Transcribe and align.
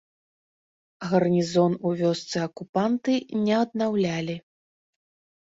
Гарнізон 1.11 1.75
у 1.89 1.91
вёсцы 1.99 2.37
акупанты 2.47 3.13
не 3.45 3.55
аднаўлялі. 3.61 4.35